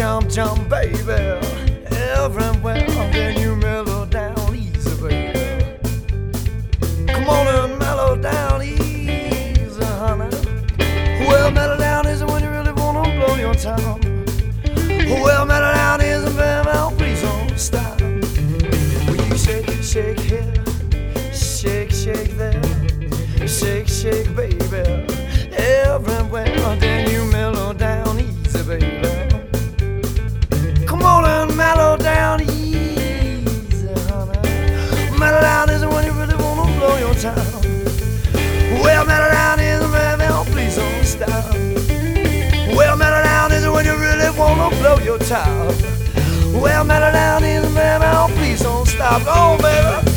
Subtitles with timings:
[0.00, 0.96] Jump, jump, baby,
[1.90, 2.86] everywhere.
[3.12, 5.76] Then you mellow down easy, baby.
[7.06, 10.34] Come on and mellow down easy, honey.
[11.28, 14.02] Well, mellow down is when you really wanna blow your top.
[15.22, 18.00] Well, mellow down is baby, oh, please don't stop.
[18.00, 20.54] Well, you shake, shake here,
[21.30, 22.62] shake, shake there.
[23.46, 24.49] Shake, shake, baby.
[45.30, 45.72] Top.
[46.60, 49.22] Well, mellow down is, baby, oh, please don't stop.
[49.22, 50.09] Go on, baby.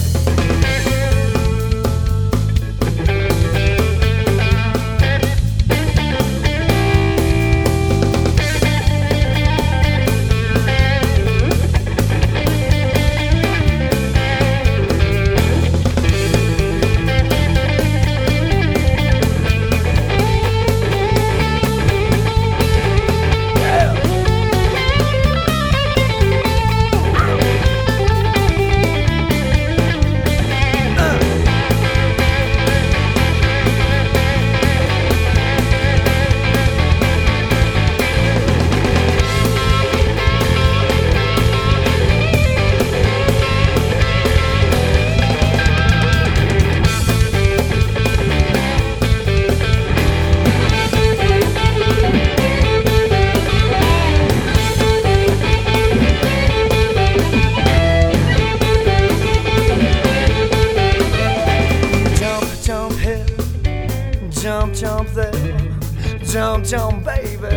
[66.63, 67.47] Jump, baby.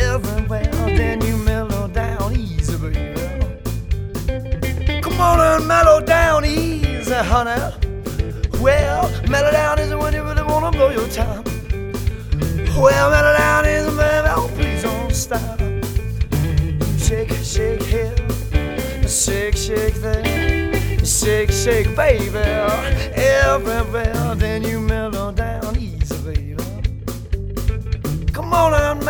[0.00, 3.14] Everywhere, then you mellow down easy, baby.
[5.02, 7.60] Come on and mellow down easy, honey.
[8.60, 11.46] Well, mellow down is when you really wanna blow your top.
[12.76, 15.58] Well, mellow down is, baby, oh, please don't stop.
[16.98, 18.16] Shake, shake here,
[19.06, 20.56] shake, shake there.
[21.04, 22.38] Shake, shake, baby,
[23.14, 24.34] everywhere.
[24.34, 25.25] Then you mellow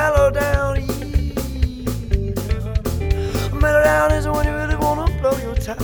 [0.06, 0.74] mellow down.
[3.60, 5.80] Mellow down is when you really wanna blow your top.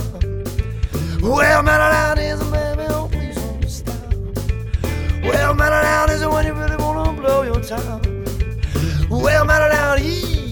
[1.21, 4.13] Well, mellow down is, baby, oh please don't stop.
[5.27, 8.05] Well, mellow down is when you really wanna blow your top.
[9.09, 10.42] Well, mellow down easy,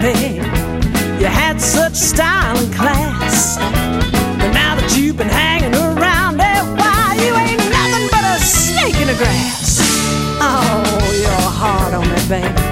[0.00, 0.36] baby.
[1.20, 3.58] You had such style and class.
[3.58, 8.96] But now that you've been hanging around there, why you ain't nothing but a snake
[8.96, 9.78] in the grass.
[10.40, 12.69] Oh, you're hard on me, baby.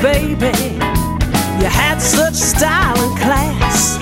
[0.00, 0.56] baby.
[1.60, 3.98] You had such style and class.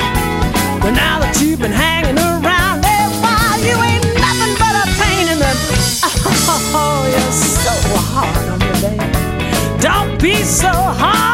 [0.81, 5.26] But now that you've been hanging around a while, you ain't nothing but a pain
[5.33, 5.52] in the.
[6.71, 7.75] Oh, you're so
[8.14, 9.81] hard on me, baby.
[9.81, 11.27] Don't be so hard.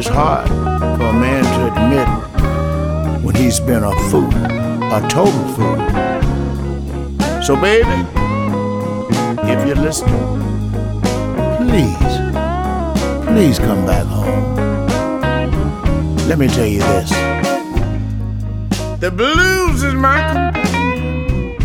[0.00, 2.08] it's hard for a man to admit
[3.22, 4.32] when he's been a fool,
[4.96, 5.76] a total fool.
[7.42, 8.06] So, baby,
[9.52, 10.16] if you're listening,
[11.58, 12.16] please,
[13.26, 14.56] please come back home.
[16.28, 17.10] Let me tell you this
[19.00, 21.62] the blues is my companion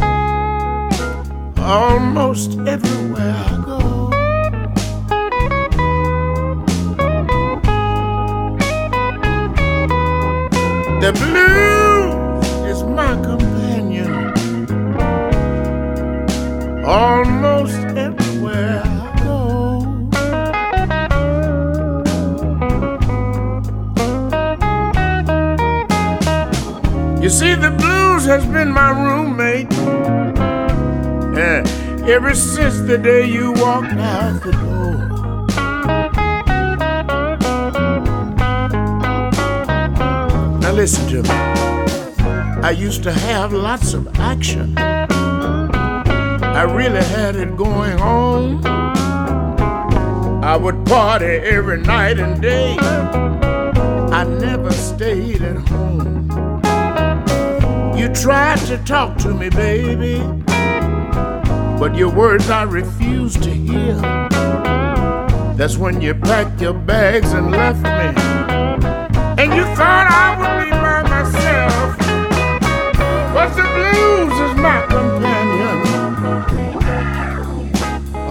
[1.57, 3.04] almost everywhere.
[11.05, 14.09] The blues is my companion
[16.83, 18.87] almost everywhere I
[19.23, 19.61] go.
[27.21, 29.71] You see, the blues has been my roommate
[31.37, 31.61] yeah,
[32.07, 34.74] ever since the day you walked out the door.
[40.75, 41.29] listen to me.
[42.61, 44.77] I used to have lots of action.
[44.77, 48.65] I really had it going on.
[50.43, 52.75] I would party every night and day.
[52.79, 56.29] I never stayed at home.
[57.97, 60.19] You tried to talk to me, baby,
[61.79, 63.95] but your words I refused to hear.
[65.55, 68.35] That's when you packed your bags and left me.
[69.37, 70.64] And you thought I would
[73.35, 75.77] but the blues is my companion.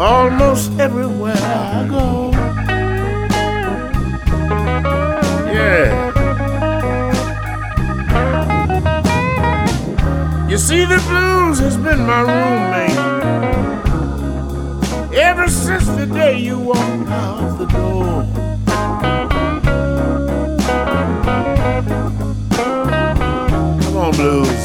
[0.00, 2.30] Almost everywhere I go.
[5.52, 5.86] Yeah.
[10.48, 12.98] You see, the blues has been my roommate
[15.14, 18.24] ever since the day you walked out the door.
[23.82, 24.63] Come on, blues.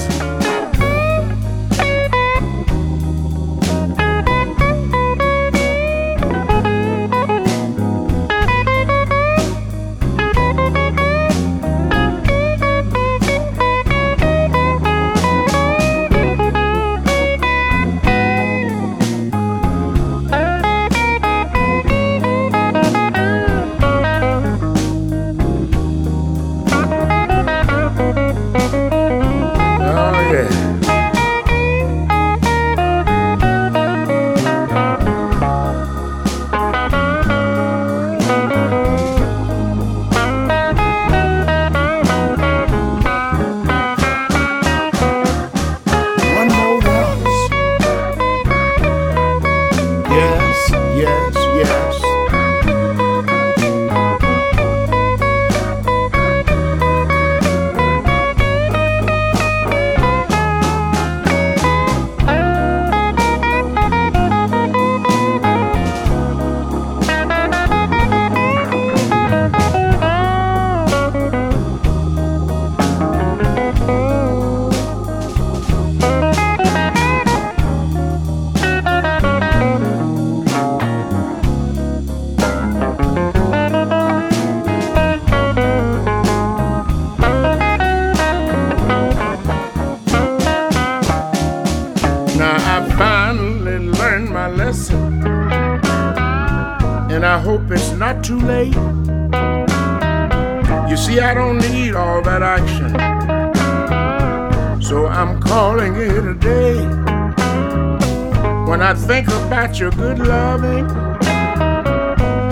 [109.09, 110.85] Think about your good loving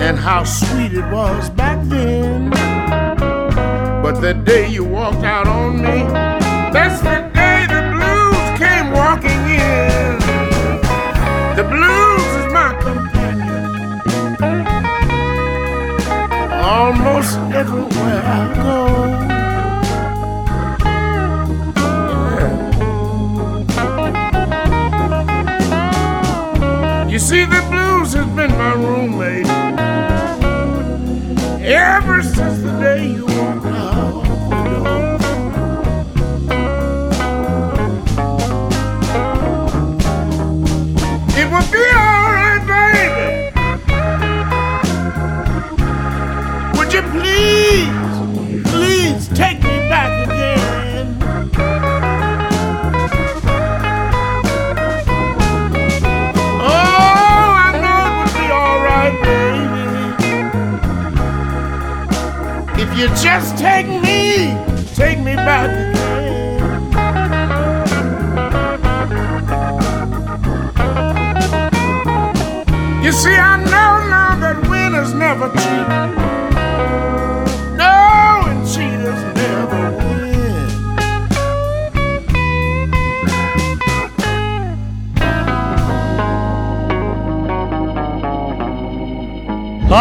[0.02, 2.50] and how sweet it was back then,
[4.02, 5.98] but the day you walked out on me,
[6.72, 10.18] that's the day the blues came walking in.
[11.54, 13.70] The blues is my companion.
[16.60, 19.27] Almost everywhere I go.
[27.28, 29.17] See, the blues has been my roommate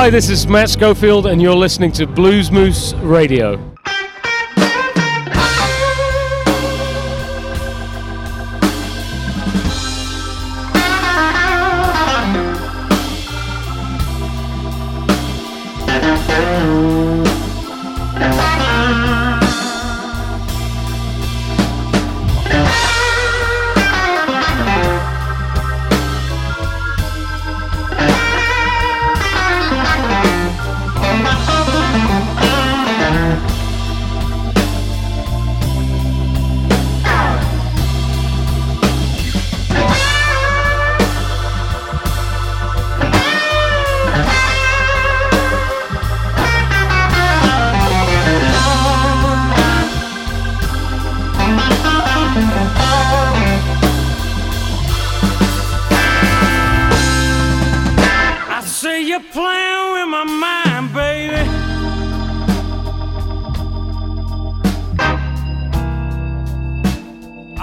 [0.07, 3.76] Hi, this is Matt Schofield, and you're listening to Blues Moose Radio.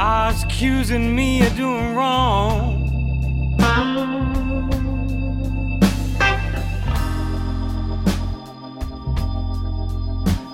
[0.07, 2.61] Was accusing me of doing wrong.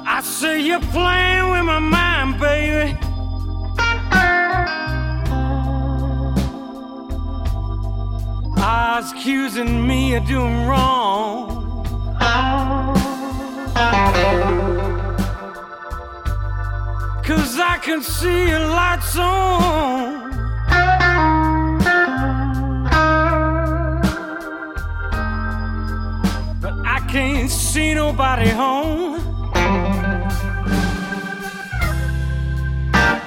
[0.06, 2.96] I say you're playing with my mind, baby.
[8.56, 11.60] Was accusing me of doing wrong.
[17.30, 20.30] Cause I can see your lights on.
[26.60, 29.22] But I can't see nobody home.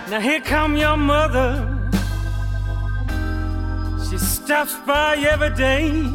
[0.09, 1.65] Now here come your mother.
[4.09, 6.11] She stops by every day.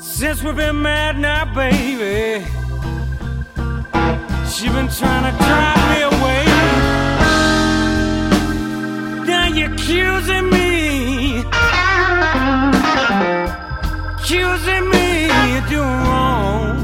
[0.00, 2.57] Since we've been mad now, baby.
[4.58, 6.44] She been trying to drive me away.
[9.24, 11.44] Now you're accusing me,
[14.18, 16.76] accusing me of doing wrong.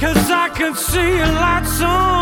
[0.00, 2.15] Cause I can see your lights on.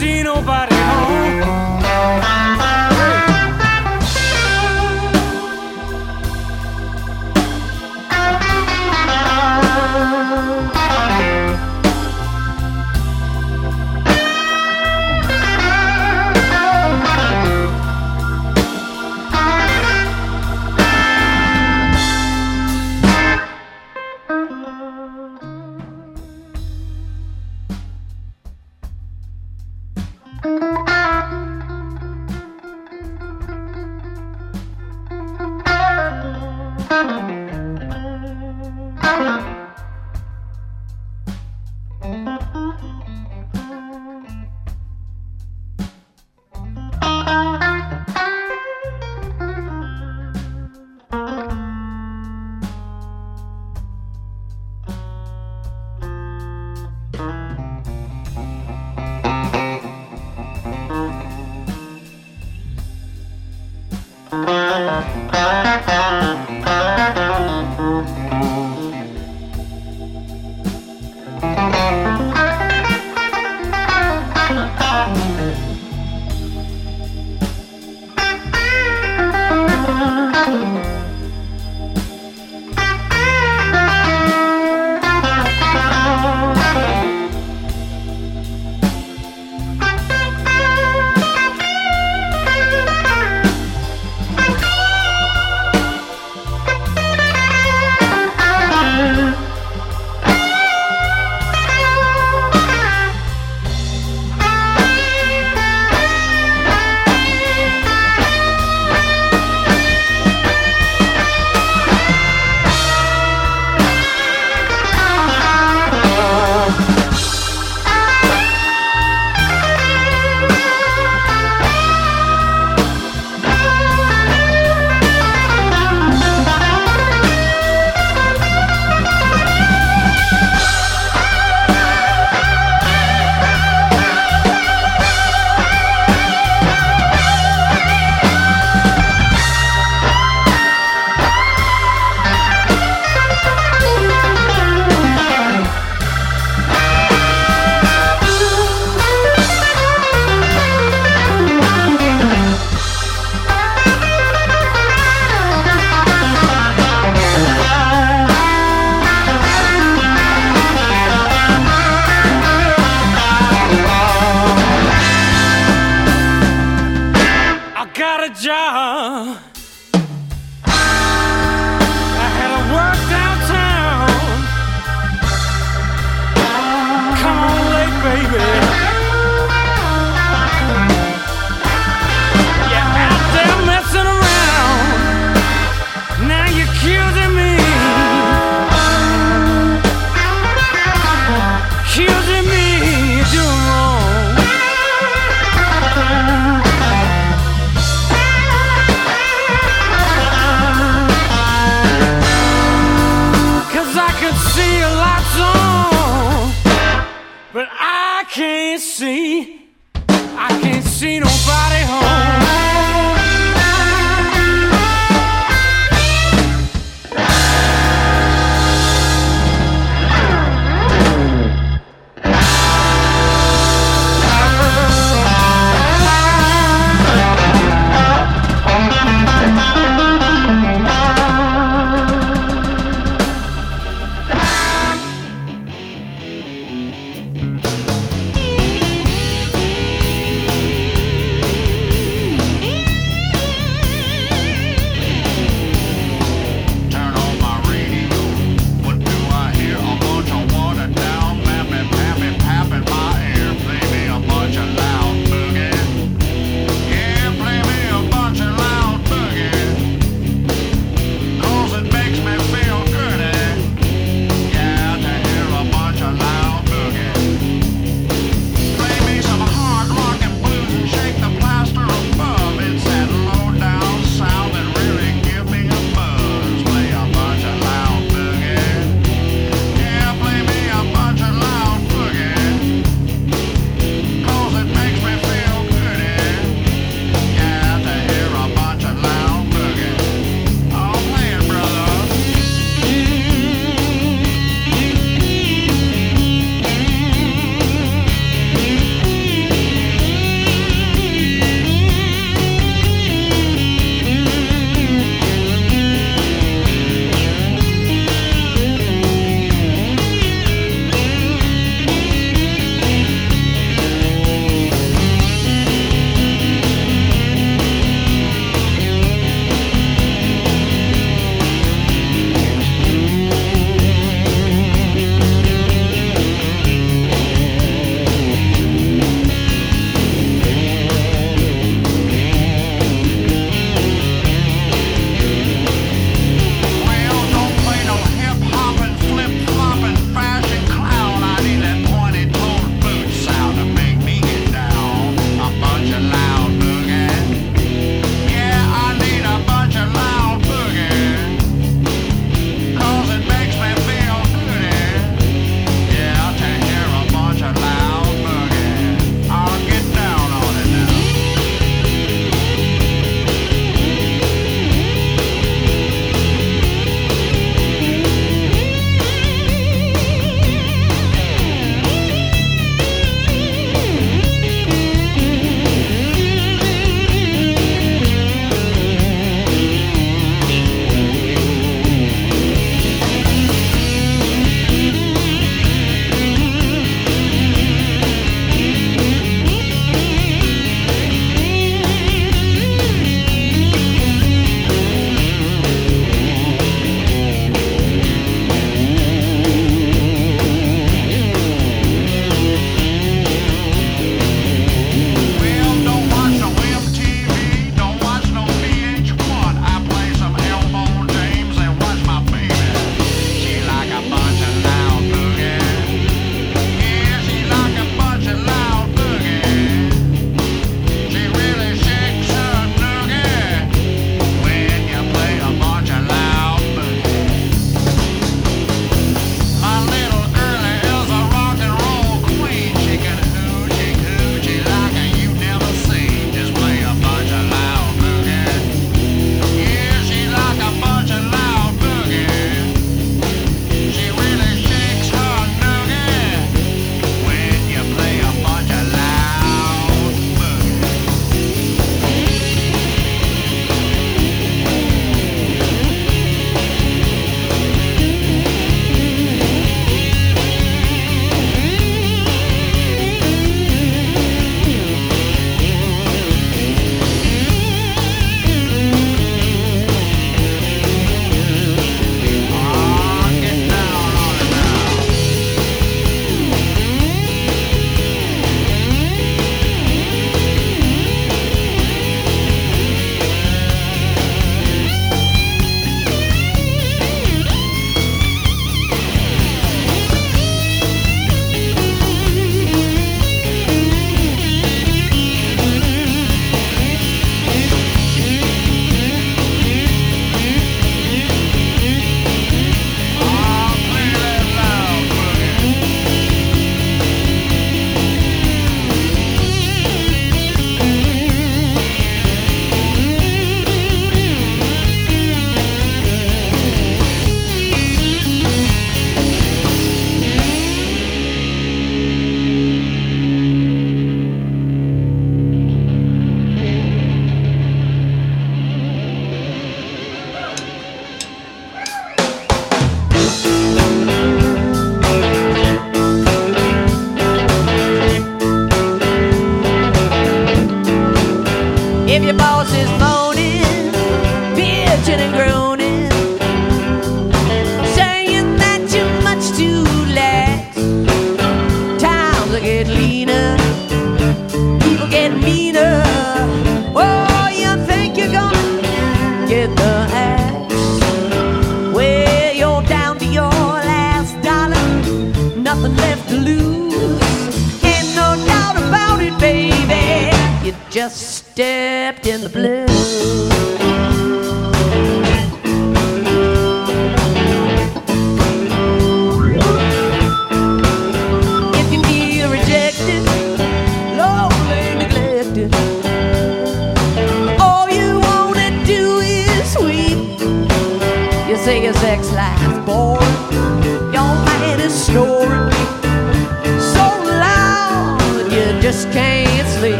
[0.00, 1.49] See nobody home.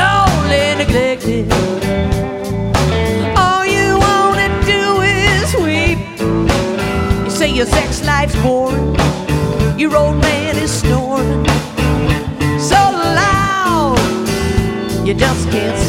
[0.00, 1.46] lonely, neglected.
[3.36, 5.98] All you wanna do is weep.
[7.24, 8.96] You say your sex life's boring,
[9.78, 11.46] your old man is snoring
[12.58, 13.98] so loud,
[15.06, 15.79] you just can't.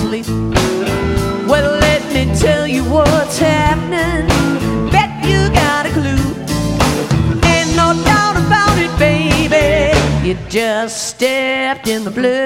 [10.52, 12.46] just stepped in the blue.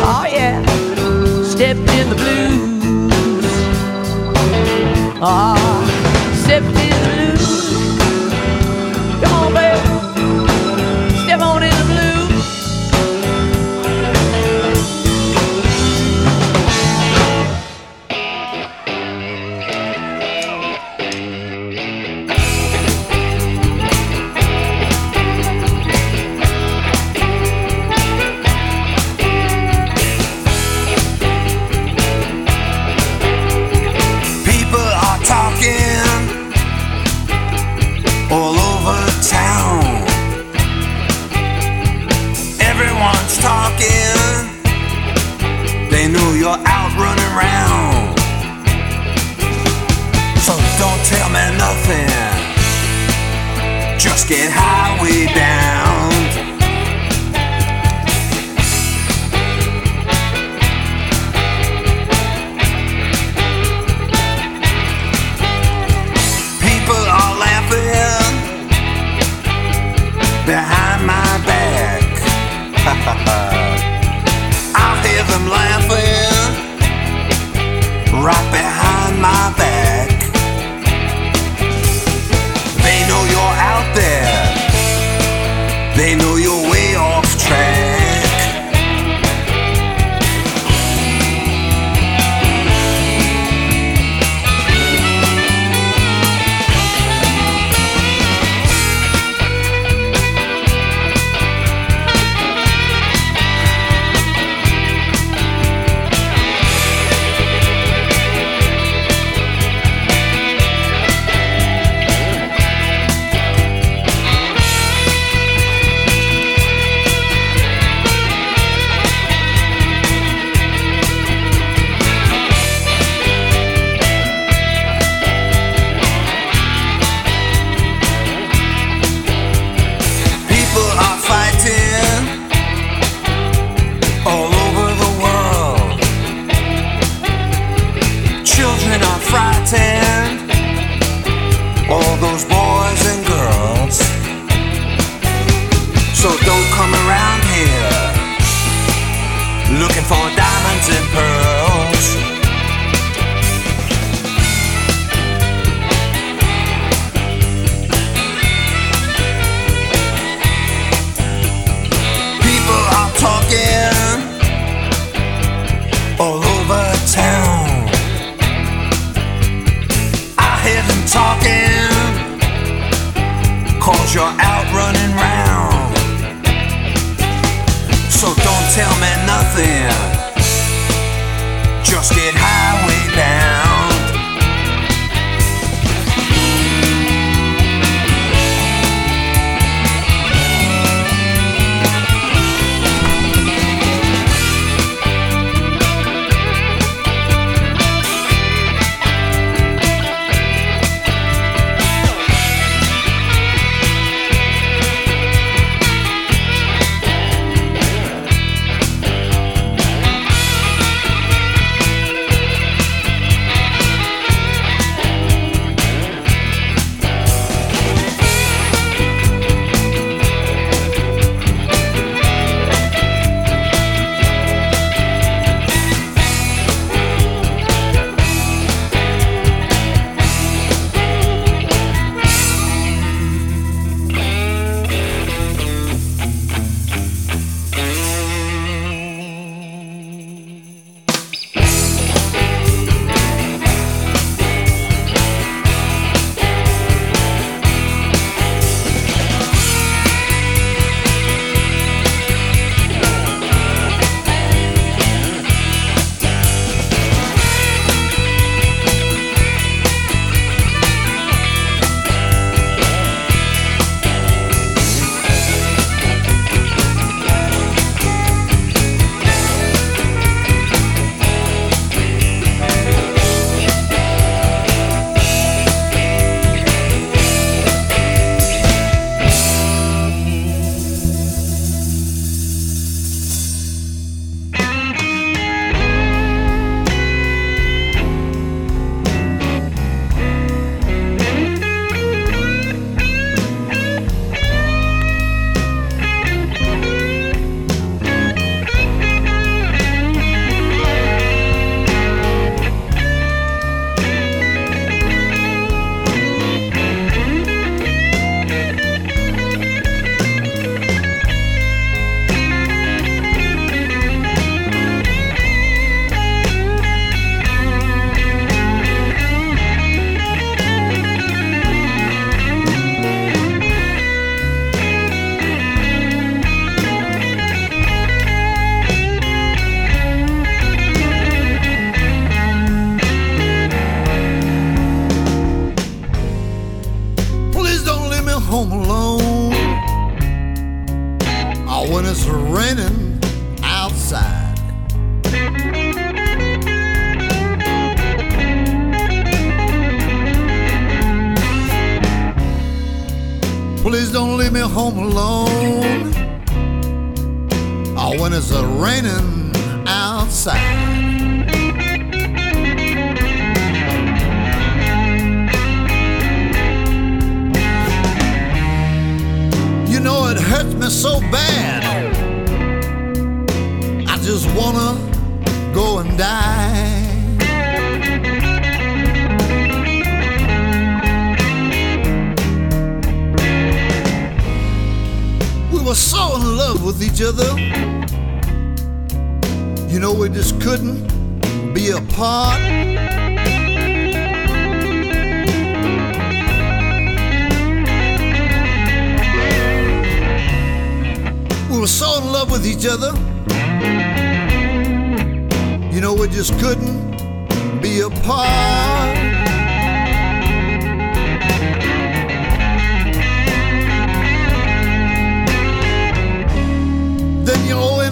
[0.00, 0.62] Oh yeah,
[1.42, 3.42] stepped in the blues.
[5.20, 5.57] Oh,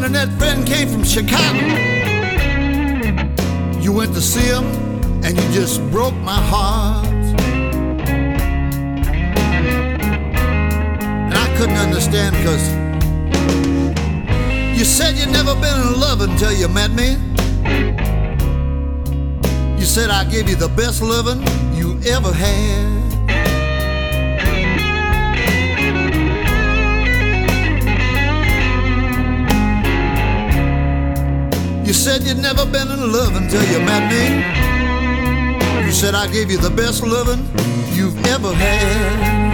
[0.06, 1.66] internet friend came from Chicago.
[3.80, 4.64] You went to see him
[5.24, 7.06] and you just broke my heart.
[11.26, 12.64] And I couldn't understand because
[14.78, 17.16] you said you'd never been in love until you met me.
[19.76, 21.42] You said I gave you the best loving
[21.74, 22.95] you ever had.
[31.86, 35.86] You said you'd never been in love until you met me.
[35.86, 37.38] You said I gave you the best loving
[37.94, 39.46] you've ever had.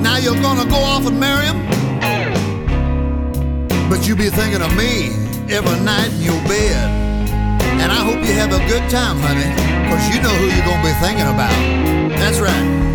[0.00, 1.58] Now you're gonna go off and marry him.
[3.90, 5.10] But you be thinking of me
[5.52, 6.88] every night in your bed.
[7.82, 9.50] And I hope you have a good time, honey,
[9.82, 11.50] because you know who you're gonna be thinking about.
[12.16, 12.87] That's right.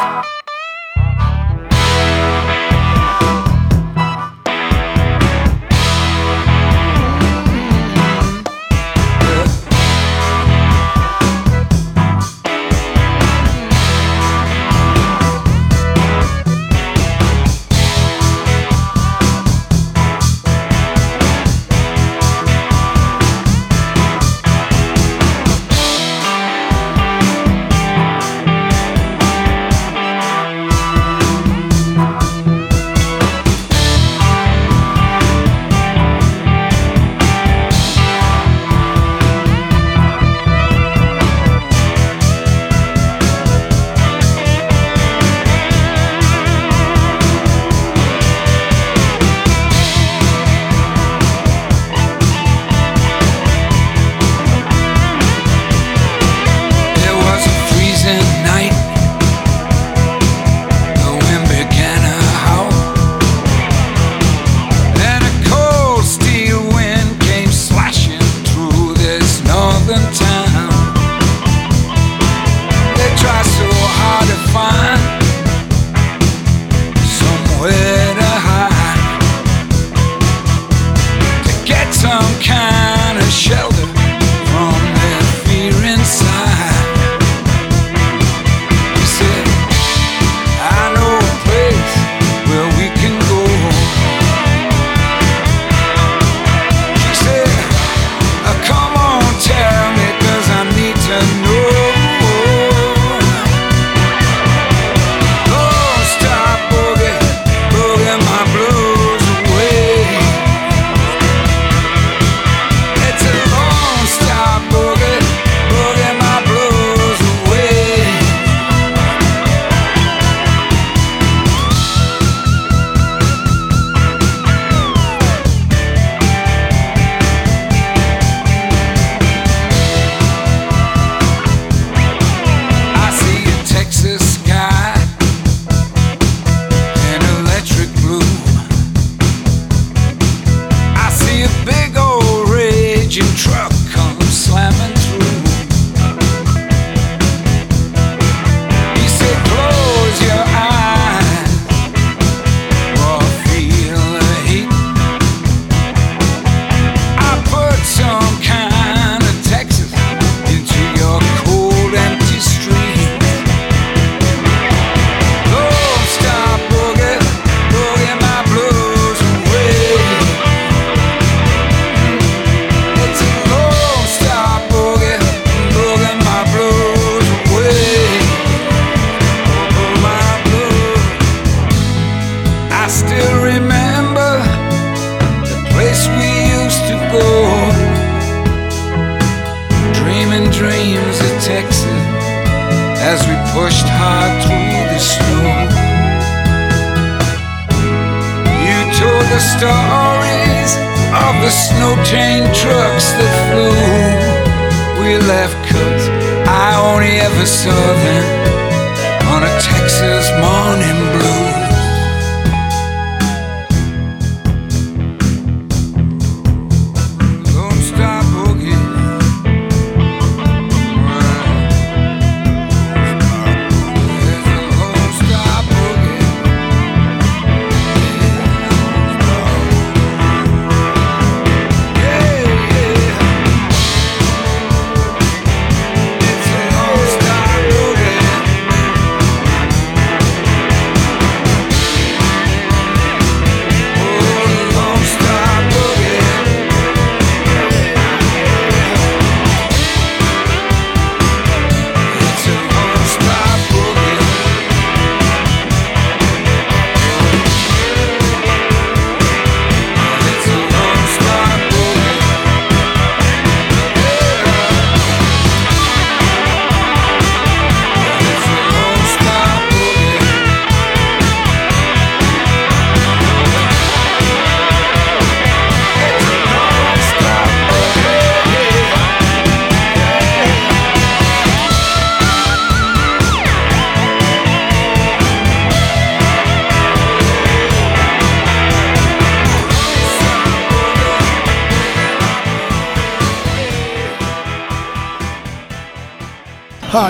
[0.00, 0.39] Do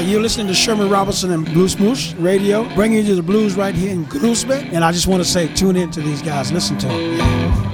[0.02, 4.06] You're listening to Sherman Robertson and Blues Radio, bringing you the blues right here in
[4.06, 4.72] Groesbeek.
[4.72, 7.16] And I just want to say, tune in to these guys, listen to them.
[7.16, 7.69] Yeah.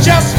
[0.00, 0.37] just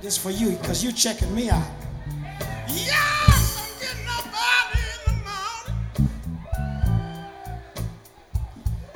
[0.00, 1.62] This for you, because you're checking me out.
[2.68, 6.44] Yes, I'm getting up early in the morning.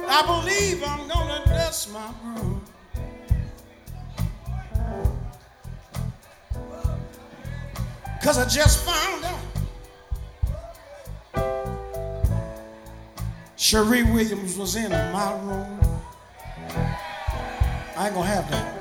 [0.09, 2.65] I believe I'm gonna dust my broom.
[8.23, 9.41] Cause I just found out
[13.57, 15.81] Cherie Williams was in my room.
[17.95, 18.74] I ain't gonna have that.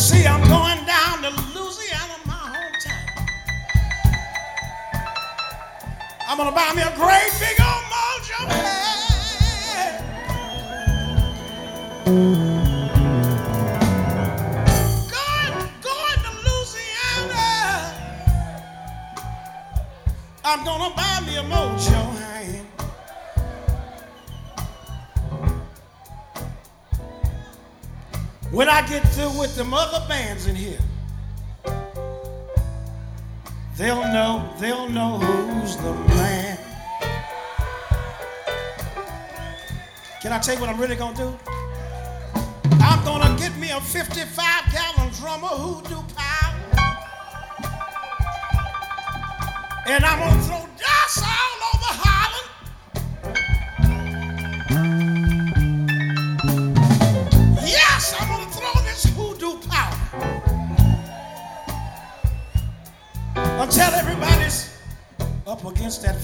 [0.00, 3.28] See, I'm going down to Louisiana, my hometown.
[6.26, 8.40] I'm gonna buy me a great big old mojo.
[15.12, 18.10] Going, going to Louisiana.
[20.44, 22.09] I'm gonna buy me a mojo
[28.60, 30.78] When I get through with them other bands in here,
[33.78, 36.58] they'll know, they'll know who's the man.
[40.20, 41.34] Can I tell you what I'm really gonna do?
[42.82, 44.36] I'm gonna get me a 55
[44.70, 46.54] gallon drummer hoodoo power.
[49.86, 51.59] And I'm gonna throw dust all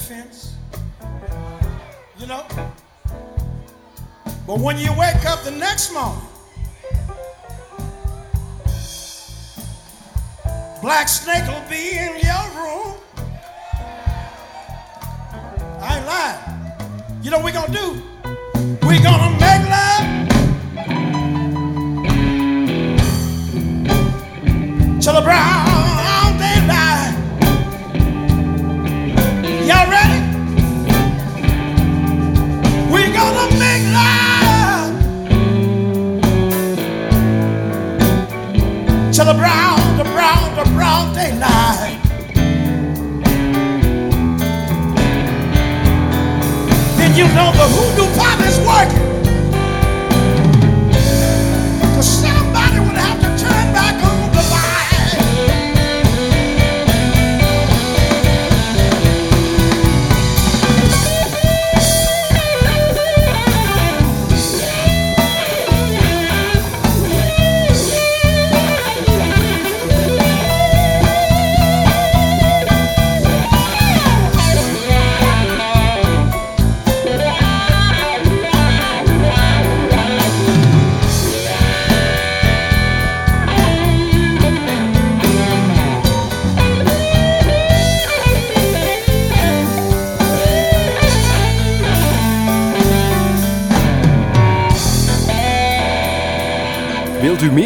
[0.06, 0.54] fence.
[2.18, 2.46] You know?
[4.46, 6.22] But when you wake up the next morning,
[10.80, 12.94] Black Snake will be in your room.
[15.80, 17.22] I ain't lying.
[17.24, 18.02] You know what we're going to do?
[18.86, 19.85] We're going to make love.